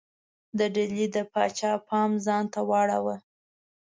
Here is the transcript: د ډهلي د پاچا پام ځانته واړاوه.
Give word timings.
د 0.57 0.59
ډهلي 0.73 1.07
د 1.15 1.17
پاچا 1.31 1.71
پام 1.87 2.11
ځانته 2.25 2.59
واړاوه. 2.69 3.15